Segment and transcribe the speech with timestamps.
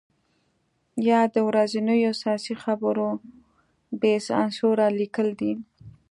[1.09, 3.07] یا د ورځنیو سیاسي خبرو
[4.01, 5.53] بې سانسوره لیکل دي.